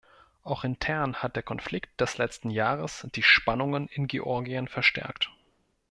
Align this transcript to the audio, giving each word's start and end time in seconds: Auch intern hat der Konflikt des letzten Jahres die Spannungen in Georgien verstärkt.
Auch 0.43 0.63
intern 0.63 1.17
hat 1.17 1.35
der 1.35 1.43
Konflikt 1.43 2.01
des 2.01 2.17
letzten 2.17 2.49
Jahres 2.49 3.05
die 3.13 3.21
Spannungen 3.21 3.87
in 3.87 4.07
Georgien 4.07 4.67
verstärkt. 4.67 5.29